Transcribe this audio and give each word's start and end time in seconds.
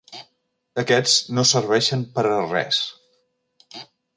Aquests 0.83 1.13
no 1.39 1.45
serveixen 1.49 2.07
per 2.17 2.25
a 2.33 2.41
res. 2.49 2.81